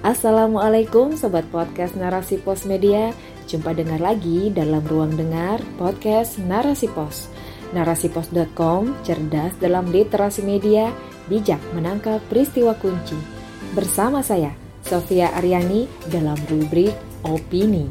[0.00, 3.12] Assalamualaikum Sobat Podcast Narasi Pos Media.
[3.44, 7.28] Jumpa dengar lagi dalam ruang dengar podcast Narasi Pos.
[7.76, 10.88] Narasipos.com cerdas dalam literasi media
[11.28, 13.12] Bijak menangkap peristiwa kunci.
[13.76, 17.84] Bersama saya, Sofia Aryani dalam rubrik Opini.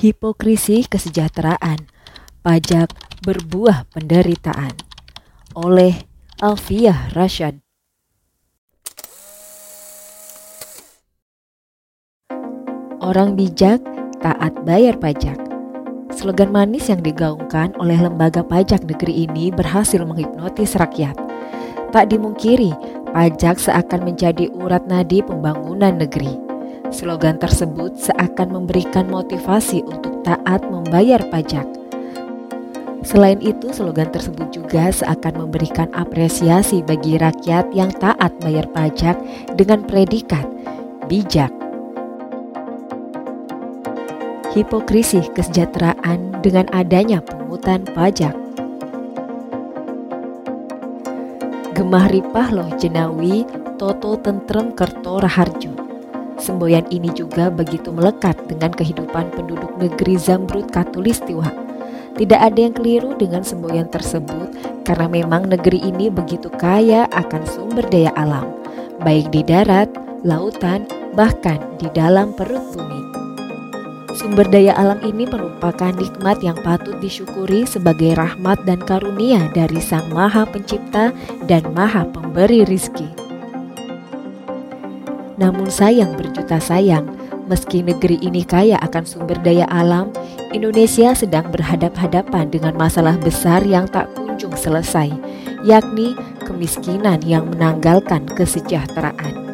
[0.00, 1.92] Hipokrisi kesejahteraan
[2.40, 4.72] Pajak berbuah penderitaan.
[5.52, 6.13] Oleh
[6.44, 7.64] Alfiah Rashad.
[13.00, 13.80] Orang bijak
[14.20, 15.40] taat bayar pajak.
[16.12, 21.16] Slogan manis yang digaungkan oleh lembaga pajak negeri ini berhasil menghipnotis rakyat.
[21.96, 22.76] Tak dimungkiri,
[23.16, 26.36] pajak seakan menjadi urat nadi pembangunan negeri.
[26.92, 31.83] Slogan tersebut seakan memberikan motivasi untuk taat membayar pajak
[33.04, 39.20] Selain itu, slogan tersebut juga seakan memberikan apresiasi bagi rakyat yang taat bayar pajak
[39.60, 40.48] dengan predikat
[41.04, 41.52] bijak.
[44.56, 48.32] Hipokrisi kesejahteraan dengan adanya pungutan pajak.
[51.76, 53.44] Gemah ripah loh jenawi
[53.76, 55.76] Toto Tentrem Kerto Raharjo.
[56.40, 61.63] Semboyan ini juga begitu melekat dengan kehidupan penduduk negeri Zamrud Katulistiwa
[62.14, 64.54] tidak ada yang keliru dengan semboyan tersebut
[64.86, 68.46] karena memang negeri ini begitu kaya akan sumber daya alam,
[69.02, 69.90] baik di darat,
[70.22, 70.86] lautan,
[71.18, 73.02] bahkan di dalam perut bumi.
[74.14, 80.06] Sumber daya alam ini merupakan nikmat yang patut disyukuri sebagai rahmat dan karunia dari Sang
[80.14, 81.10] Maha Pencipta
[81.50, 83.10] dan Maha Pemberi rizki.
[85.34, 87.10] Namun sayang berjuta sayang,
[87.44, 90.08] Meski negeri ini kaya akan sumber daya alam,
[90.56, 95.12] Indonesia sedang berhadap-hadapan dengan masalah besar yang tak kunjung selesai,
[95.60, 96.16] yakni
[96.48, 99.44] kemiskinan yang menanggalkan kesejahteraan.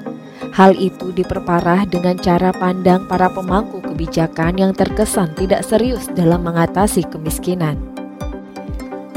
[0.55, 7.03] Hal itu diperparah dengan cara pandang para pemangku kebijakan yang terkesan tidak serius dalam mengatasi
[7.10, 7.75] kemiskinan.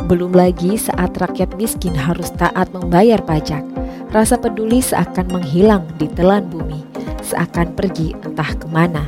[0.10, 3.62] Belum lagi saat rakyat miskin harus taat membayar pajak,
[4.10, 6.83] rasa peduli seakan menghilang di telan bumi
[7.24, 9.08] seakan pergi entah ke mana.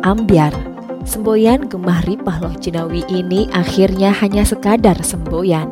[0.00, 0.54] Ambiar,
[1.04, 5.68] semboyan gemah ripah loh Cinawi ini akhirnya hanya sekadar semboyan.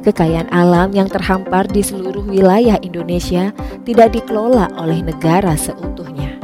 [0.00, 3.52] Kekayaan alam yang terhampar di seluruh wilayah Indonesia
[3.84, 6.40] tidak dikelola oleh negara seutuhnya.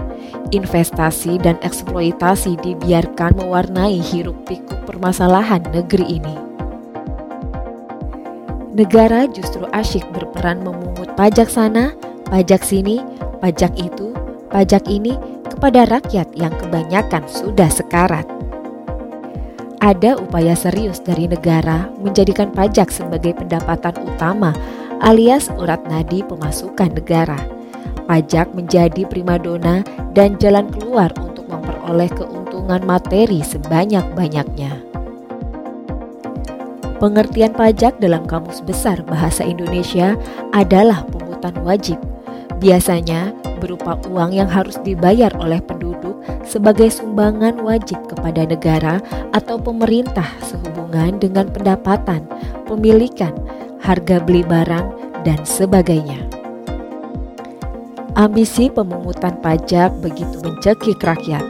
[0.52, 6.36] Investasi dan eksploitasi dibiarkan mewarnai hiruk pikuk permasalahan negeri ini.
[8.76, 11.96] Negara justru asyik berperan memungut pajak sana,
[12.28, 13.02] pajak sini,
[13.38, 14.10] pajak itu,
[14.50, 15.14] pajak ini
[15.46, 18.26] kepada rakyat yang kebanyakan sudah sekarat.
[19.80, 24.50] Ada upaya serius dari negara menjadikan pajak sebagai pendapatan utama
[25.04, 27.38] alias urat nadi pemasukan negara.
[28.06, 29.82] Pajak menjadi primadona
[30.14, 34.78] dan jalan keluar untuk memperoleh keuntungan materi sebanyak-banyaknya.
[36.96, 40.16] Pengertian pajak dalam Kamus Besar Bahasa Indonesia
[40.56, 42.00] adalah pungutan wajib
[42.56, 49.00] biasanya berupa uang yang harus dibayar oleh penduduk sebagai sumbangan wajib kepada negara
[49.32, 52.24] atau pemerintah sehubungan dengan pendapatan,
[52.68, 53.32] pemilikan,
[53.80, 54.86] harga beli barang,
[55.24, 56.22] dan sebagainya.
[58.16, 61.44] Ambisi pemungutan pajak begitu mencekik rakyat,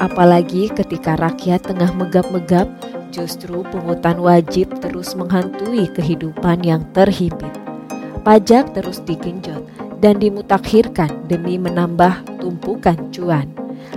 [0.00, 2.64] apalagi ketika rakyat tengah megap-megap,
[3.12, 7.52] justru pungutan wajib terus menghantui kehidupan yang terhimpit.
[8.24, 13.48] Pajak terus digenjot dan dimutakhirkan demi menambah tumpukan cuan.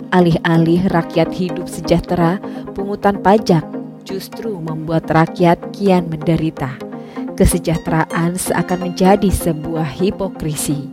[0.09, 2.39] Alih-alih rakyat hidup sejahtera,
[2.73, 3.65] pungutan pajak
[4.07, 6.79] justru membuat rakyat kian menderita.
[7.38, 10.91] Kesejahteraan seakan menjadi sebuah hipokrisi.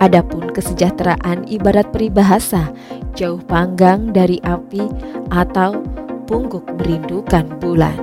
[0.00, 2.72] Adapun kesejahteraan ibarat peribahasa,
[3.12, 4.80] jauh panggang dari api
[5.28, 5.84] atau
[6.24, 8.00] pungguk merindukan bulan.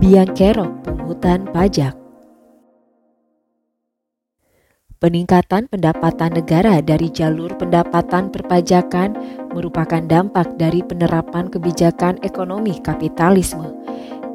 [0.00, 1.98] Biang kerok pungutan pajak
[4.98, 9.14] Peningkatan pendapatan negara dari jalur pendapatan perpajakan
[9.54, 13.78] merupakan dampak dari penerapan kebijakan ekonomi kapitalisme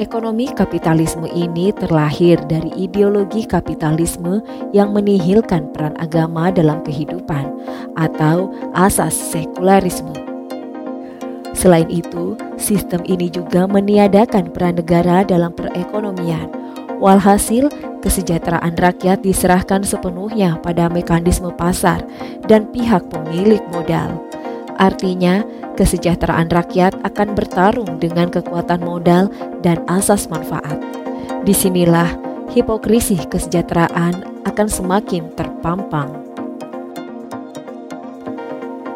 [0.01, 4.41] Ekonomi kapitalisme ini terlahir dari ideologi kapitalisme
[4.73, 7.53] yang menihilkan peran agama dalam kehidupan
[7.93, 10.17] atau asas sekularisme.
[11.53, 16.49] Selain itu, sistem ini juga meniadakan peran negara dalam perekonomian.
[16.97, 17.69] Walhasil,
[18.01, 22.01] kesejahteraan rakyat diserahkan sepenuhnya pada mekanisme pasar
[22.49, 24.17] dan pihak pemilik modal.
[24.83, 25.47] Artinya,
[25.79, 29.31] kesejahteraan rakyat akan bertarung dengan kekuatan modal
[29.63, 30.75] dan asas manfaat.
[31.47, 32.11] Di sinilah
[32.51, 36.11] hipokrisi kesejahteraan akan semakin terpampang.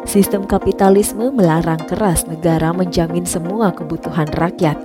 [0.04, 4.76] Sistem kapitalisme melarang keras negara menjamin semua kebutuhan rakyat.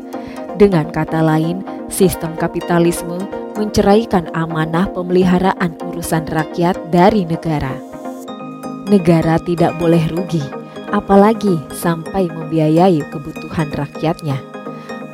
[0.55, 3.19] Dengan kata lain, sistem kapitalisme
[3.59, 7.75] menceraikan amanah pemeliharaan urusan rakyat dari negara.
[8.87, 10.62] Negara tidak boleh rugi
[10.93, 14.37] apalagi sampai membiayai kebutuhan rakyatnya.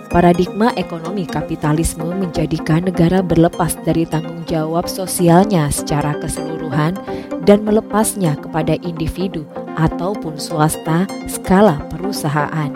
[0.09, 6.97] Paradigma ekonomi kapitalisme menjadikan negara berlepas dari tanggung jawab sosialnya secara keseluruhan
[7.45, 9.47] dan melepasnya kepada individu
[9.77, 12.73] ataupun swasta skala perusahaan.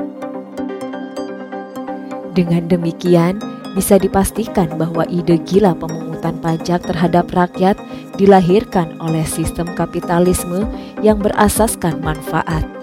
[2.37, 3.41] Dengan demikian,
[3.73, 7.73] bisa dipastikan bahwa ide gila pemungutan pajak terhadap rakyat
[8.21, 10.69] dilahirkan oleh sistem kapitalisme
[11.01, 12.82] yang berasaskan manfaat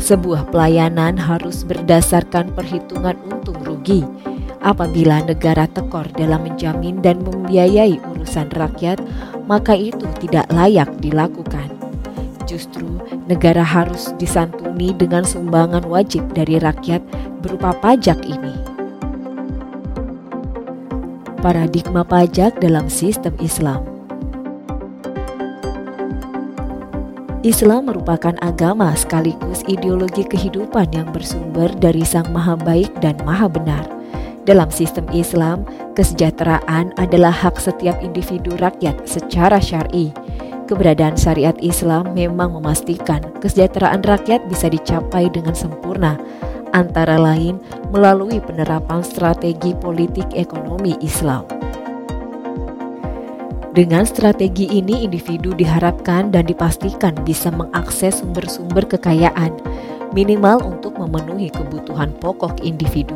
[0.00, 4.02] sebuah pelayanan harus berdasarkan perhitungan untung rugi.
[4.60, 9.00] Apabila negara tekor dalam menjamin dan membiayai urusan rakyat,
[9.48, 11.72] maka itu tidak layak dilakukan.
[12.44, 17.00] Justru negara harus disantuni dengan sumbangan wajib dari rakyat
[17.40, 18.56] berupa pajak ini.
[21.40, 23.89] Paradigma pajak dalam sistem Islam
[27.40, 33.88] Islam merupakan agama sekaligus ideologi kehidupan yang bersumber dari Sang Maha Baik dan Maha Benar.
[34.44, 35.64] Dalam sistem Islam,
[35.96, 40.12] kesejahteraan adalah hak setiap individu rakyat secara syar'i.
[40.68, 46.20] Keberadaan syariat Islam memang memastikan kesejahteraan rakyat bisa dicapai dengan sempurna,
[46.76, 47.56] antara lain
[47.88, 51.48] melalui penerapan strategi politik ekonomi Islam.
[53.70, 59.54] Dengan strategi ini, individu diharapkan dan dipastikan bisa mengakses sumber-sumber kekayaan,
[60.10, 63.14] minimal untuk memenuhi kebutuhan pokok individu.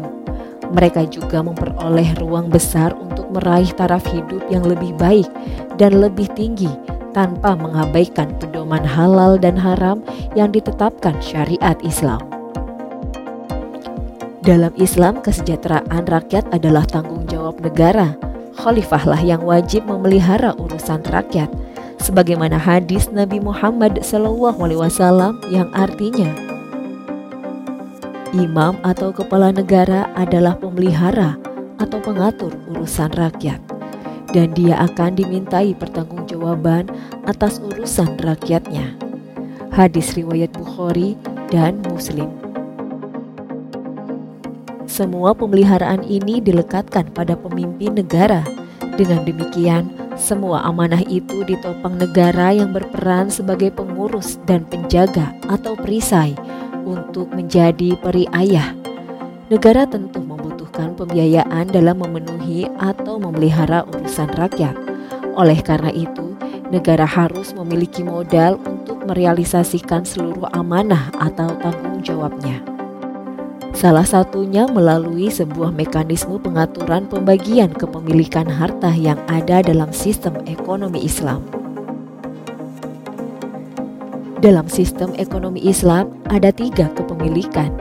[0.71, 5.27] Mereka juga memperoleh ruang besar untuk meraih taraf hidup yang lebih baik
[5.75, 6.71] dan lebih tinggi
[7.11, 10.07] tanpa mengabaikan pedoman halal dan haram
[10.39, 12.23] yang ditetapkan syariat Islam.
[14.47, 18.15] Dalam Islam, kesejahteraan rakyat adalah tanggung jawab negara
[18.59, 21.51] khalifahlah yang wajib memelihara urusan rakyat
[21.99, 24.55] sebagaimana hadis Nabi Muhammad SAW
[25.51, 26.31] yang artinya
[28.35, 31.39] Imam atau kepala negara adalah pemelihara
[31.79, 33.63] atau pengatur urusan rakyat
[34.35, 36.91] dan dia akan dimintai pertanggungjawaban
[37.31, 38.99] atas urusan rakyatnya.
[39.71, 41.15] Hadis riwayat Bukhari
[41.55, 42.44] dan Muslim.
[44.95, 48.47] Semua pemeliharaan ini dilekatkan pada pemimpin negara.
[48.95, 56.39] Dengan demikian, semua amanah itu ditopang negara yang berperan sebagai pengurus dan penjaga atau perisai
[56.87, 58.71] untuk menjadi peri ayah.
[59.51, 64.79] Negara tentu membutuhkan pembiayaan dalam memenuhi atau memelihara urusan rakyat.
[65.35, 66.39] Oleh karena itu,
[66.71, 72.74] negara harus memiliki modal untuk merealisasikan seluruh amanah atau tanggung jawabnya.
[73.75, 81.43] Salah satunya melalui sebuah mekanisme pengaturan pembagian kepemilikan harta yang ada dalam sistem ekonomi Islam.
[84.39, 87.75] Dalam sistem ekonomi Islam ada tiga kepemilikan.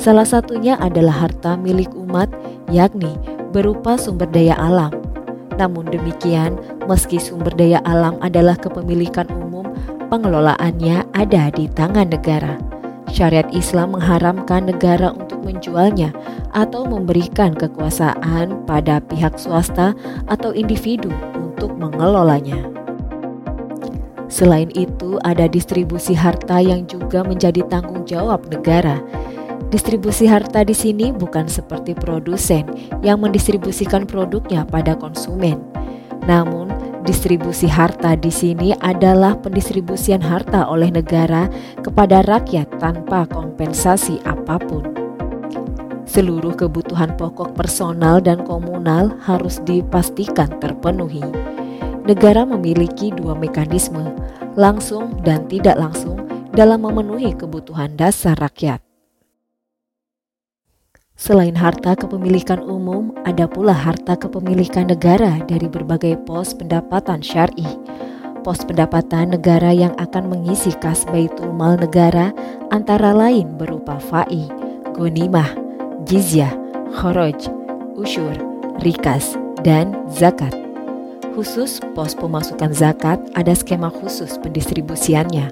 [0.00, 2.32] Salah satunya adalah harta milik umat,
[2.72, 3.12] yakni
[3.52, 4.96] berupa sumber daya alam.
[5.60, 6.56] Namun demikian,
[6.88, 9.68] meski sumber daya alam adalah kepemilikan umum,
[10.08, 12.56] pengelolaannya ada di tangan negara
[13.14, 16.10] Syariat Islam mengharamkan negara menjualnya
[16.56, 19.92] atau memberikan kekuasaan pada pihak swasta
[20.26, 22.74] atau individu untuk mengelolanya.
[24.34, 28.98] Selain itu, ada distribusi harta yang juga menjadi tanggung jawab negara.
[29.70, 32.66] Distribusi harta di sini bukan seperti produsen
[33.02, 35.62] yang mendistribusikan produknya pada konsumen,
[36.26, 36.70] namun
[37.06, 41.50] distribusi harta di sini adalah pendistribusian harta oleh negara
[41.82, 45.03] kepada rakyat tanpa kompensasi apa pun.
[46.14, 51.26] Seluruh kebutuhan pokok personal dan komunal harus dipastikan terpenuhi.
[52.06, 54.14] Negara memiliki dua mekanisme,
[54.54, 56.22] langsung dan tidak langsung,
[56.54, 58.78] dalam memenuhi kebutuhan dasar rakyat.
[61.18, 67.66] Selain harta kepemilikan umum, ada pula harta kepemilikan negara dari berbagai pos pendapatan syari.
[68.46, 72.30] Pos pendapatan negara yang akan mengisi kas baitul mal negara
[72.70, 74.46] antara lain berupa fai,
[74.94, 75.63] gonimah,
[76.04, 76.52] jizyah,
[76.92, 77.48] khoroj,
[77.96, 78.36] usyur,
[78.84, 80.52] rikas, dan zakat.
[81.34, 85.50] Khusus pos pemasukan zakat ada skema khusus pendistribusiannya.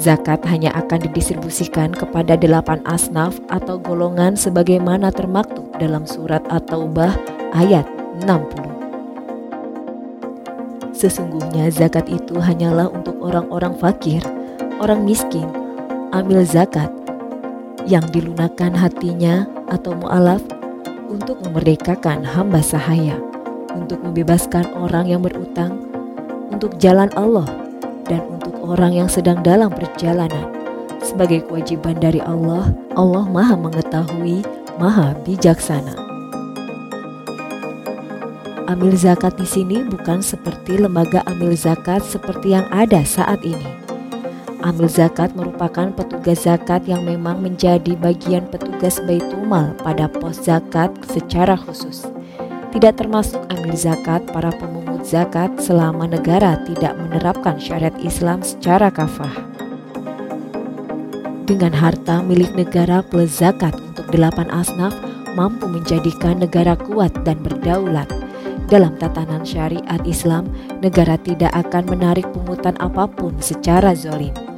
[0.00, 7.14] Zakat hanya akan didistribusikan kepada delapan asnaf atau golongan sebagaimana termaktub dalam surat At-Taubah
[7.54, 7.86] ayat
[8.26, 8.72] 60.
[10.90, 14.26] Sesungguhnya zakat itu hanyalah untuk orang-orang fakir,
[14.82, 15.46] orang miskin,
[16.10, 16.90] ambil zakat,
[17.86, 20.44] yang dilunakan hatinya atau mu'alaf
[21.08, 23.16] untuk memerdekakan hamba sahaya,
[23.72, 25.80] untuk membebaskan orang yang berutang,
[26.52, 27.48] untuk jalan Allah,
[28.04, 30.52] dan untuk orang yang sedang dalam perjalanan.
[31.00, 34.44] Sebagai kewajiban dari Allah, Allah Maha Mengetahui,
[34.76, 35.98] Maha Bijaksana.
[38.70, 43.81] Amil zakat di sini bukan seperti lembaga amil zakat seperti yang ada saat ini
[44.62, 51.58] Amil zakat merupakan petugas zakat yang memang menjadi bagian petugas Baitumal pada pos zakat secara
[51.58, 52.06] khusus.
[52.70, 59.34] Tidak termasuk amil zakat para pemungut zakat selama negara tidak menerapkan syariat Islam secara kafah.
[61.50, 64.94] Dengan harta milik negara plus zakat untuk delapan asnaf
[65.34, 68.06] mampu menjadikan negara kuat dan berdaulat.
[68.70, 70.46] Dalam tatanan syariat Islam,
[70.78, 74.51] negara tidak akan menarik pungutan apa pun secara zolim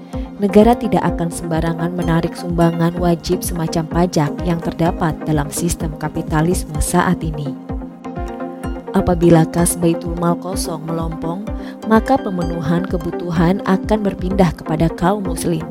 [0.44, 7.24] negara tidak akan sembarangan menarik sumbangan wajib semacam pajak yang terdapat dalam sistem kapitalisme saat
[7.24, 7.56] ini.
[8.92, 11.48] Apabila kas Baitul Mal kosong melompong,
[11.88, 15.64] maka pemenuhan kebutuhan akan berpindah kepada kaum muslim.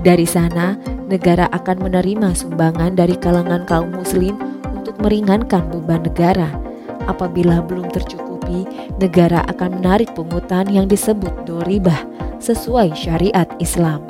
[0.00, 0.80] Dari sana,
[1.12, 4.40] negara akan menerima sumbangan dari kalangan kaum muslim
[4.72, 6.56] untuk meringankan beban negara.
[7.04, 8.64] Apabila belum tercukupi,
[8.96, 14.04] negara akan menarik pungutan yang disebut doribah sesuai syariat Islam.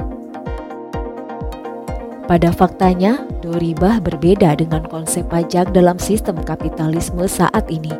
[2.26, 7.94] Pada faktanya, doribah berbeda dengan konsep pajak dalam sistem kapitalisme saat ini.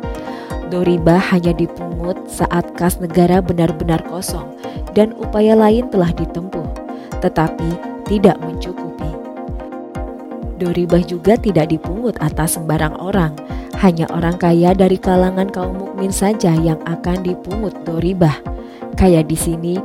[0.67, 4.51] Doribah hanya dipungut saat kas negara benar-benar kosong
[4.91, 6.67] dan upaya lain telah ditempuh,
[7.23, 7.71] tetapi
[8.03, 9.07] tidak mencukupi.
[10.59, 13.31] Doribah juga tidak dipungut atas sembarang orang,
[13.79, 18.35] hanya orang kaya dari kalangan kaum mukmin saja yang akan dipungut doribah.
[18.97, 19.77] Kaya di sini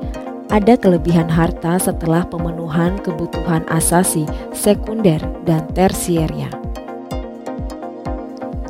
[0.52, 5.18] ada kelebihan harta setelah pemenuhan kebutuhan asasi, sekunder,
[5.48, 6.52] dan tersiernya.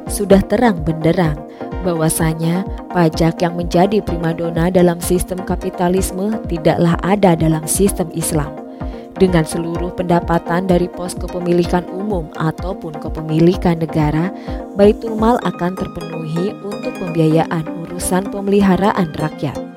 [0.07, 1.35] Sudah terang benderang
[1.83, 2.62] bahwasanya
[2.95, 8.55] pajak yang menjadi primadona dalam sistem kapitalisme tidaklah ada dalam sistem Islam.
[9.19, 14.31] Dengan seluruh pendapatan dari pos kepemilikan umum ataupun kepemilikan negara,
[14.79, 19.72] Baitul Mal akan terpenuhi untuk pembiayaan urusan pemeliharaan rakyat.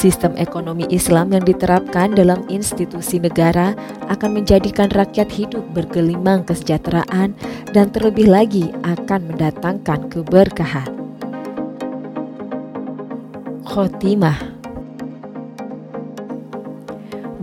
[0.00, 3.76] Sistem ekonomi Islam yang diterapkan dalam institusi negara
[4.08, 7.36] akan menjadikan rakyat hidup bergelimang kesejahteraan
[7.76, 10.88] dan terlebih lagi akan mendatangkan keberkahan.
[13.68, 14.40] Khotimah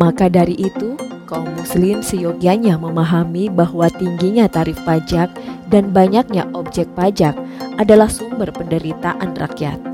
[0.01, 0.97] Maka dari itu,
[1.29, 5.29] kaum muslim seyogyanya memahami bahwa tingginya tarif pajak
[5.69, 7.37] dan banyaknya objek pajak
[7.77, 9.86] adalah sumber penderitaan rakyat.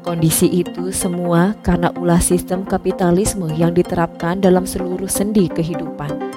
[0.00, 6.32] Kondisi itu semua karena ulah sistem kapitalisme yang diterapkan dalam seluruh sendi kehidupan.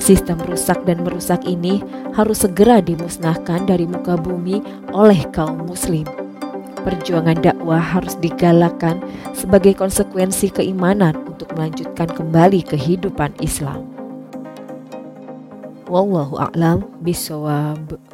[0.00, 1.84] Sistem rusak dan merusak ini
[2.16, 4.64] harus segera dimusnahkan dari muka bumi
[4.96, 6.08] oleh kaum muslim.
[6.82, 8.98] Perjuangan dakwah harus digalakkan
[9.36, 13.86] sebagai konsekuensi keimanan untuk melanjutkan kembali kehidupan Islam.
[15.86, 18.11] Wallahu a'lam bisawab.